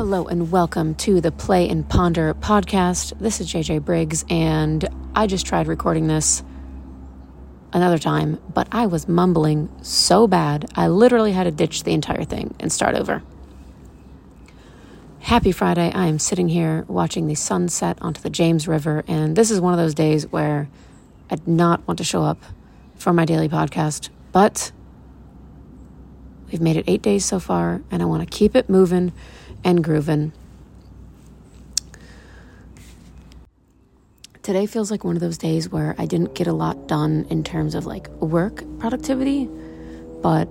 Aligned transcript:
Hello 0.00 0.24
and 0.26 0.50
welcome 0.50 0.94
to 0.94 1.20
the 1.20 1.30
Play 1.30 1.68
and 1.68 1.86
Ponder 1.86 2.32
podcast. 2.32 3.18
This 3.18 3.38
is 3.38 3.52
JJ 3.52 3.84
Briggs, 3.84 4.24
and 4.30 4.88
I 5.14 5.26
just 5.26 5.44
tried 5.44 5.66
recording 5.66 6.06
this 6.06 6.42
another 7.74 7.98
time, 7.98 8.40
but 8.54 8.66
I 8.72 8.86
was 8.86 9.06
mumbling 9.06 9.68
so 9.82 10.26
bad, 10.26 10.72
I 10.74 10.88
literally 10.88 11.32
had 11.32 11.44
to 11.44 11.50
ditch 11.50 11.82
the 11.82 11.92
entire 11.92 12.24
thing 12.24 12.54
and 12.58 12.72
start 12.72 12.94
over. 12.94 13.22
Happy 15.18 15.52
Friday. 15.52 15.92
I 15.92 16.06
am 16.06 16.18
sitting 16.18 16.48
here 16.48 16.86
watching 16.88 17.26
the 17.26 17.34
sunset 17.34 17.98
onto 18.00 18.22
the 18.22 18.30
James 18.30 18.66
River, 18.66 19.04
and 19.06 19.36
this 19.36 19.50
is 19.50 19.60
one 19.60 19.74
of 19.74 19.78
those 19.78 19.94
days 19.94 20.26
where 20.32 20.70
I 21.30 21.34
would 21.34 21.46
not 21.46 21.86
want 21.86 21.98
to 21.98 22.04
show 22.04 22.22
up 22.22 22.42
for 22.94 23.12
my 23.12 23.26
daily 23.26 23.50
podcast, 23.50 24.08
but 24.32 24.72
we've 26.50 26.60
made 26.60 26.76
it 26.76 26.84
eight 26.86 27.02
days 27.02 27.24
so 27.24 27.38
far, 27.38 27.80
and 27.90 28.02
I 28.02 28.04
want 28.06 28.22
to 28.22 28.26
keep 28.26 28.56
it 28.56 28.68
moving 28.68 29.12
and 29.64 29.82
grooving. 29.82 30.32
Today 34.42 34.66
feels 34.66 34.90
like 34.90 35.04
one 35.04 35.16
of 35.16 35.20
those 35.20 35.38
days 35.38 35.68
where 35.68 35.94
I 35.98 36.06
didn't 36.06 36.34
get 36.34 36.46
a 36.46 36.52
lot 36.52 36.88
done 36.88 37.26
in 37.30 37.44
terms 37.44 37.74
of 37.74 37.86
like 37.86 38.08
work 38.08 38.64
productivity, 38.78 39.48
but 40.22 40.48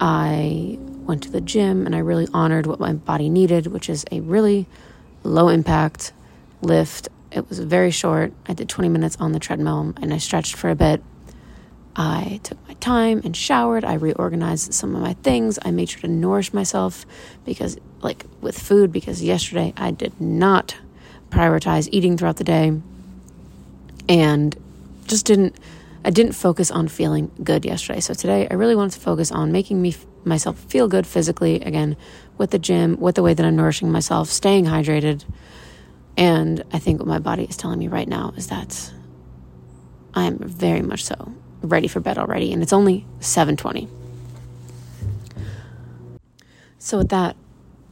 I 0.00 0.78
went 0.80 1.22
to 1.22 1.30
the 1.30 1.40
gym 1.40 1.86
and 1.86 1.94
I 1.94 2.00
really 2.00 2.28
honored 2.34 2.66
what 2.66 2.80
my 2.80 2.92
body 2.92 3.30
needed, 3.30 3.68
which 3.68 3.88
is 3.88 4.04
a 4.10 4.20
really 4.20 4.66
low 5.22 5.48
impact 5.48 6.12
lift. 6.60 7.08
It 7.30 7.48
was 7.48 7.60
very 7.60 7.90
short. 7.90 8.32
I 8.46 8.54
did 8.54 8.68
20 8.68 8.88
minutes 8.88 9.16
on 9.20 9.32
the 9.32 9.38
treadmill 9.38 9.94
and 10.02 10.12
I 10.12 10.18
stretched 10.18 10.56
for 10.56 10.68
a 10.68 10.74
bit. 10.74 11.02
I 11.98 12.38
took 12.44 12.66
my 12.68 12.74
time 12.74 13.20
and 13.24 13.36
showered. 13.36 13.84
I 13.84 13.94
reorganized 13.94 14.72
some 14.72 14.94
of 14.94 15.02
my 15.02 15.14
things. 15.14 15.58
I 15.62 15.72
made 15.72 15.90
sure 15.90 16.02
to 16.02 16.08
nourish 16.08 16.52
myself 16.52 17.04
because, 17.44 17.76
like, 18.02 18.24
with 18.40 18.56
food, 18.56 18.92
because 18.92 19.20
yesterday 19.20 19.74
I 19.76 19.90
did 19.90 20.20
not 20.20 20.76
prioritize 21.30 21.88
eating 21.90 22.16
throughout 22.16 22.36
the 22.36 22.44
day 22.44 22.80
and 24.08 24.56
just 25.06 25.26
didn't. 25.26 25.56
I 26.04 26.10
didn't 26.10 26.32
focus 26.32 26.70
on 26.70 26.86
feeling 26.86 27.32
good 27.42 27.64
yesterday. 27.64 27.98
So 27.98 28.14
today 28.14 28.46
I 28.48 28.54
really 28.54 28.76
wanted 28.76 28.92
to 28.92 29.00
focus 29.00 29.32
on 29.32 29.50
making 29.50 29.82
me 29.82 29.96
myself 30.24 30.56
feel 30.56 30.86
good 30.86 31.04
physically 31.04 31.56
again 31.56 31.96
with 32.38 32.52
the 32.52 32.58
gym, 32.60 32.98
with 33.00 33.16
the 33.16 33.22
way 33.24 33.34
that 33.34 33.44
I'm 33.44 33.56
nourishing 33.56 33.90
myself, 33.90 34.28
staying 34.28 34.66
hydrated. 34.66 35.24
And 36.16 36.62
I 36.72 36.78
think 36.78 37.00
what 37.00 37.08
my 37.08 37.18
body 37.18 37.44
is 37.44 37.56
telling 37.56 37.80
me 37.80 37.88
right 37.88 38.08
now 38.08 38.32
is 38.36 38.46
that 38.46 38.92
I'm 40.14 40.38
very 40.38 40.82
much 40.82 41.04
so 41.04 41.34
ready 41.62 41.88
for 41.88 42.00
bed 42.00 42.18
already 42.18 42.52
and 42.52 42.62
it's 42.62 42.72
only 42.72 43.04
7:20. 43.20 43.88
So 46.78 46.98
with 46.98 47.08
that, 47.08 47.36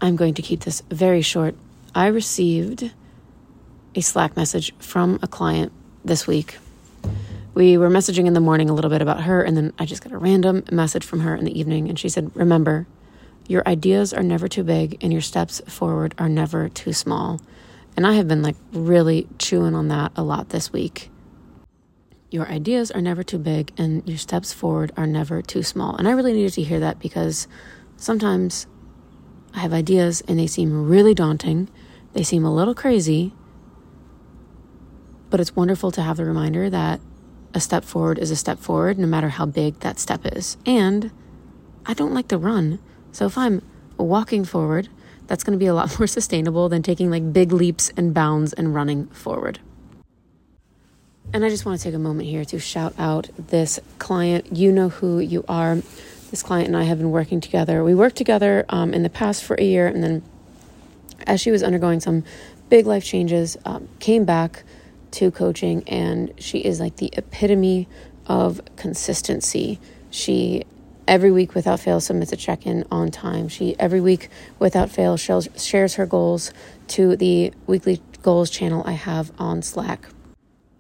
I'm 0.00 0.17
going 0.17 0.34
to 0.34 0.42
keep 0.42 0.61
this 0.61 0.83
very 0.91 1.23
short. 1.23 1.55
I 1.95 2.06
received 2.06 2.92
a 3.95 4.00
Slack 4.00 4.36
message 4.36 4.75
from 4.78 5.19
a 5.23 5.27
client 5.27 5.73
this 6.05 6.27
week. 6.27 6.58
We 7.55 7.78
were 7.78 7.89
messaging 7.89 8.27
in 8.27 8.34
the 8.34 8.41
morning 8.41 8.69
a 8.69 8.75
little 8.75 8.91
bit 8.91 9.03
about 9.03 9.23
her 9.23 9.42
and 9.42 9.56
then 9.56 9.73
I 9.78 9.86
just 9.86 10.03
got 10.03 10.12
a 10.12 10.19
random 10.19 10.64
message 10.70 11.05
from 11.05 11.20
her 11.20 11.34
in 11.34 11.45
the 11.45 11.58
evening 11.58 11.89
and 11.89 11.98
she 11.98 12.08
said, 12.08 12.30
"Remember, 12.34 12.86
your 13.48 13.67
ideas 13.67 14.12
are 14.12 14.23
never 14.23 14.48
too 14.48 14.62
big 14.62 14.98
and 15.03 15.12
your 15.12 15.23
steps 15.23 15.62
forward 15.67 16.14
are 16.19 16.28
never 16.28 16.69
too 16.69 16.92
small." 16.92 17.41
And 17.97 18.06
I 18.06 18.12
have 18.12 18.28
been 18.28 18.42
like 18.42 18.56
really 18.73 19.27
chewing 19.39 19.75
on 19.75 19.89
that 19.89 20.12
a 20.17 20.23
lot 20.23 20.51
this 20.51 20.73
week. 20.73 21.11
Your 22.37 22.48
ideas 22.48 22.91
are 22.91 23.01
never 23.01 23.23
too 23.23 23.39
big 23.39 23.73
and 23.79 24.06
your 24.06 24.19
steps 24.19 24.53
forward 24.53 24.92
are 24.95 25.06
never 25.06 25.41
too 25.41 25.62
small. 25.62 25.97
And 25.97 26.06
I 26.06 26.11
really 26.11 26.34
needed 26.34 26.53
to 26.53 26.62
hear 26.62 26.79
that 26.81 26.98
because 26.98 27.48
sometimes 27.97 28.67
I 29.55 29.61
have 29.61 29.73
ideas 29.73 30.23
and 30.29 30.39
they 30.39 30.47
seem 30.47 30.87
really 30.87 31.14
daunting. 31.14 31.70
They 32.12 32.23
seem 32.23 32.45
a 32.45 32.55
little 32.55 32.75
crazy. 32.75 33.33
But 35.31 35.41
it's 35.41 35.57
wonderful 35.57 35.91
to 35.92 36.03
have 36.03 36.19
the 36.19 36.27
reminder 36.27 36.69
that 36.69 37.01
a 37.55 37.61
step 37.61 37.84
forward 37.84 38.19
is 38.19 38.30
a 38.30 38.36
step 38.36 38.58
forward, 38.58 38.98
no 38.98 39.07
matter 39.07 39.30
how 39.30 39.47
big 39.47 39.80
that 39.80 39.98
step 39.98 40.20
is. 40.27 40.58
And 40.67 41.11
I 41.86 41.95
don't 41.95 42.13
like 42.13 42.29
to 42.29 42.36
run. 42.36 42.80
So 43.13 43.24
if 43.24 43.39
I'm 43.39 43.63
walking 43.97 44.45
forward, 44.45 44.91
that's 45.27 45.42
going 45.42 45.58
to 45.58 45.63
be 45.63 45.68
a 45.68 45.74
lot 45.74 45.98
more 45.98 46.07
sustainable 46.07 46.68
than 46.68 46.83
taking 46.83 47.11
like 47.11 47.33
big 47.33 47.51
leaps 47.51 47.91
and 47.97 48.13
bounds 48.13 48.53
and 48.53 48.74
running 48.74 49.07
forward. 49.07 49.58
And 51.33 51.45
I 51.45 51.51
just 51.51 51.67
want 51.67 51.79
to 51.79 51.85
take 51.85 51.95
a 51.95 51.98
moment 51.98 52.29
here 52.29 52.45
to 52.47 52.59
shout 52.59 52.95
out 52.98 53.29
this 53.37 53.79
client. 53.98 54.57
You 54.57 54.73
know 54.73 54.89
who 54.89 55.19
you 55.19 55.45
are. 55.48 55.77
This 56.31 56.42
client 56.42 56.69
and 56.69 56.77
I 56.77 56.85
have 56.85 56.98
been 56.98 57.11
working 57.11 57.41
together. 57.41 57.85
We 57.85 57.95
worked 57.95 58.17
together 58.17 58.64
um, 58.69 58.95
in 58.95 59.03
the 59.03 59.11
past 59.11 59.45
for 59.45 59.55
a 59.55 59.63
year, 59.63 59.86
and 59.86 60.03
then 60.03 60.23
as 61.27 61.41
she 61.41 61.51
was 61.51 61.63
undergoing 61.63 62.01
some 62.01 62.25
big 62.69 62.86
life 62.86 63.05
changes, 63.05 63.57
um, 63.65 63.89
came 64.01 64.25
back 64.25 64.65
to 65.13 65.31
coaching, 65.31 65.85
and 65.89 66.33
she 66.39 66.59
is 66.59 66.81
like 66.81 66.97
the 66.97 67.11
epitome 67.13 67.86
of 68.27 68.61
consistency. 68.77 69.79
She 70.11 70.65
every 71.07 71.31
week 71.31 71.55
without 71.55 71.79
fail 71.79 72.01
submits 72.01 72.33
a 72.33 72.36
check-in 72.36 72.85
on 72.91 73.11
time. 73.11 73.48
She 73.48 73.79
every 73.79 74.01
week 74.01 74.29
without 74.59 74.91
fail 74.91 75.17
shares, 75.17 75.48
shares 75.57 75.95
her 75.95 76.07
goals 76.07 76.53
to 76.89 77.15
the 77.15 77.53
weekly 77.67 78.01
goals 78.23 78.51
channel 78.51 78.83
I 78.85 78.92
have 78.92 79.33
on 79.39 79.63
Slack. 79.63 80.09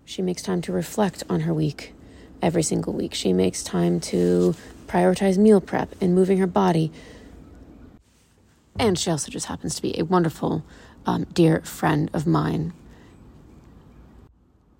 She 0.06 0.22
makes 0.22 0.40
time 0.40 0.62
to 0.62 0.72
reflect 0.72 1.24
on 1.28 1.40
her 1.40 1.52
week 1.52 1.92
every 2.40 2.62
single 2.62 2.92
week. 2.92 3.12
She 3.12 3.32
makes 3.32 3.64
time 3.64 3.98
to 4.02 4.54
prioritize 4.86 5.36
meal 5.36 5.60
prep 5.60 5.94
and 6.00 6.14
moving 6.14 6.38
her 6.38 6.46
body. 6.46 6.92
And 8.78 8.96
she 8.96 9.10
also 9.10 9.32
just 9.32 9.46
happens 9.46 9.74
to 9.74 9.82
be 9.82 9.98
a 9.98 10.04
wonderful, 10.04 10.64
um, 11.06 11.24
dear 11.32 11.60
friend 11.62 12.08
of 12.14 12.24
mine. 12.24 12.72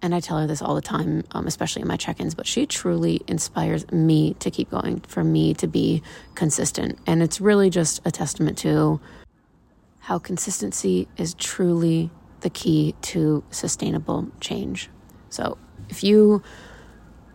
And 0.01 0.15
I 0.15 0.21
tell 0.21 0.39
her 0.39 0.47
this 0.47 0.63
all 0.63 0.77
the 0.77 0.81
time, 0.81 1.25
um, 1.33 1.49
especially 1.49 1.83
in 1.83 1.89
my 1.89 1.97
check 1.97 2.21
ins, 2.21 2.37
but 2.37 2.47
she 2.47 2.65
truly 2.65 3.23
inspires 3.27 3.91
me 3.91 4.35
to 4.35 4.49
keep 4.49 4.71
going, 4.71 5.01
for 5.01 5.25
me 5.25 5.55
to 5.55 5.67
be 5.67 6.05
consistent. 6.37 7.01
And 7.05 7.21
it's 7.21 7.41
really 7.41 7.69
just 7.69 8.01
a 8.05 8.13
testament 8.13 8.59
to 8.59 9.01
how 10.01 10.21
consistency 10.21 11.09
is 11.17 11.35
truly 11.35 12.11
the 12.43 12.51
key 12.51 12.95
to 13.03 13.43
sustainable 13.51 14.29
change. 14.41 14.89
So 15.37 15.59
if 15.91 16.03
you 16.03 16.43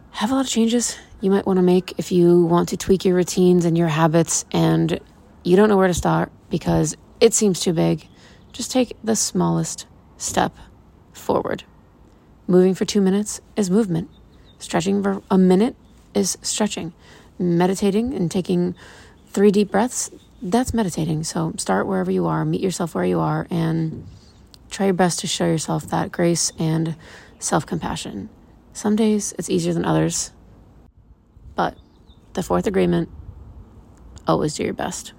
have 0.10 0.32
a 0.32 0.34
lot 0.36 0.46
of 0.46 0.52
changes 0.52 0.98
you 1.22 1.30
might 1.30 1.46
want 1.46 1.58
to 1.58 1.64
make, 1.64 1.94
if 2.00 2.12
you 2.12 2.46
want 2.46 2.70
to 2.70 2.78
tweak 2.78 3.06
your 3.06 3.16
routines 3.16 3.64
and 3.64 3.78
your 3.78 3.90
habits 3.90 4.44
and 4.52 5.00
you 5.44 5.56
don't 5.56 5.70
know 5.70 5.78
where 5.78 5.88
to 5.88 5.94
start 5.94 6.32
because 6.50 6.98
it 7.20 7.36
seems 7.36 7.60
too 7.60 7.74
big, 7.74 8.08
just 8.54 8.72
take 8.72 8.98
the 9.04 9.16
smallest 9.16 9.86
step 10.18 10.58
forward. 11.14 11.64
Moving 12.48 12.74
for 12.74 12.86
two 12.86 13.02
minutes 13.02 13.40
is 13.56 13.70
movement. 13.70 14.10
Stretching 14.58 15.04
for 15.04 15.22
a 15.30 15.38
minute 15.38 15.76
is 16.16 16.40
stretching. 16.42 16.94
Meditating 17.38 18.16
and 18.16 18.32
taking 18.32 18.74
three 19.28 19.52
deep 19.52 19.70
breaths, 19.70 20.10
that's 20.42 20.74
meditating. 20.74 21.24
So 21.24 21.54
start 21.58 21.86
wherever 21.86 22.10
you 22.10 22.26
are, 22.26 22.44
meet 22.46 22.62
yourself 22.62 22.96
where 22.96 23.06
you 23.06 23.20
are, 23.20 23.46
and 23.52 24.08
try 24.72 24.88
your 24.88 24.96
best 24.96 25.20
to 25.20 25.28
show 25.28 25.46
yourself 25.46 25.88
that 25.90 26.12
grace 26.12 26.52
and 26.58 26.96
self 27.42 27.66
compassion. 27.66 28.30
Some 28.74 28.96
days 28.96 29.34
it's 29.38 29.50
easier 29.50 29.74
than 29.74 29.84
others, 29.84 30.32
but 31.56 31.78
the 32.34 32.44
fourth 32.44 32.68
agreement 32.68 33.10
always 34.28 34.56
do 34.56 34.64
your 34.64 34.74
best. 34.74 35.14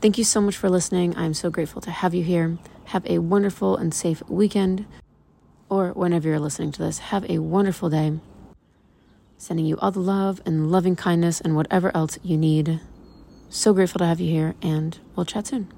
Thank 0.00 0.18
you 0.18 0.24
so 0.24 0.40
much 0.40 0.56
for 0.56 0.68
listening. 0.68 1.16
I'm 1.16 1.34
so 1.34 1.50
grateful 1.50 1.80
to 1.82 1.90
have 1.90 2.14
you 2.14 2.22
here. 2.22 2.58
Have 2.86 3.06
a 3.06 3.18
wonderful 3.18 3.76
and 3.76 3.94
safe 3.94 4.22
weekend, 4.28 4.86
or 5.68 5.90
whenever 5.90 6.28
you're 6.28 6.38
listening 6.38 6.72
to 6.72 6.82
this, 6.82 6.98
have 6.98 7.28
a 7.30 7.38
wonderful 7.38 7.88
day. 7.88 8.18
Sending 9.38 9.66
you 9.66 9.76
all 9.78 9.90
the 9.90 10.00
love 10.00 10.40
and 10.46 10.70
loving 10.70 10.94
kindness 10.94 11.40
and 11.40 11.56
whatever 11.56 11.90
else 11.96 12.18
you 12.22 12.36
need. 12.36 12.80
So 13.48 13.72
grateful 13.72 13.98
to 14.00 14.06
have 14.06 14.20
you 14.20 14.30
here, 14.30 14.54
and 14.62 14.98
we'll 15.16 15.26
chat 15.26 15.46
soon. 15.46 15.68